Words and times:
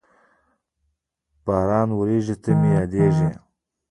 باران 1.45 1.89
ورېږي، 1.97 2.35
ته 2.43 2.51
مې 2.59 2.69
یادېږې 2.77 3.29